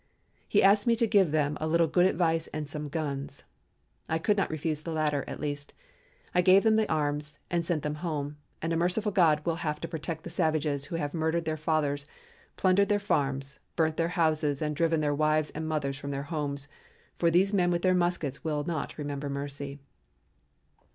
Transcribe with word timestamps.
He 0.47 0.63
asked 0.63 0.87
me 0.87 0.95
to 0.95 1.05
give 1.05 1.29
them 1.29 1.59
a 1.61 1.67
little 1.67 1.85
good 1.85 2.07
advice 2.07 2.47
and 2.47 2.67
some 2.67 2.89
guns. 2.89 3.43
I 4.09 4.17
could 4.17 4.35
not 4.35 4.49
refuse 4.49 4.81
the 4.81 4.91
latter, 4.91 5.23
at 5.27 5.39
least. 5.39 5.75
I 6.33 6.41
gave 6.41 6.63
them 6.63 6.75
the 6.75 6.91
arms 6.91 7.37
and 7.51 7.63
sent 7.63 7.83
them 7.83 7.93
home, 8.01 8.37
and 8.63 8.73
a 8.73 8.75
merciful 8.75 9.11
God 9.11 9.45
will 9.45 9.57
have 9.57 9.79
to 9.81 9.87
protect 9.87 10.23
the 10.23 10.31
savages 10.31 10.85
who 10.85 10.95
have 10.95 11.13
murdered 11.13 11.45
their 11.45 11.55
fathers, 11.55 12.07
plundered 12.57 12.89
their 12.89 12.97
farms, 12.97 13.59
burnt 13.75 13.97
their 13.97 14.07
houses, 14.17 14.59
and 14.59 14.75
driven 14.75 15.01
their 15.01 15.13
wives 15.13 15.51
and 15.51 15.69
mothers 15.69 15.99
from 15.99 16.09
their 16.09 16.23
homes, 16.33 16.67
for 17.19 17.29
these 17.29 17.53
men 17.53 17.69
with 17.69 17.83
their 17.83 17.93
muskets 17.93 18.43
will 18.43 18.63
not 18.63 18.97
remember 18.97 19.29
mercy. 19.29 19.77